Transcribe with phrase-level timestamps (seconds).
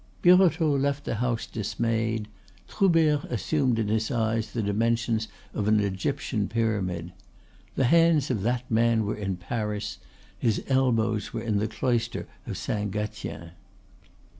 [0.23, 2.27] Birotteau left the house dismayed.
[2.67, 7.11] Troubert assumed in his eyes the dimensions of an Egyptian pyramid.
[7.75, 9.99] The hands of that man were in Paris,
[10.39, 13.51] his elbows in the Cloister of Saint Gatien.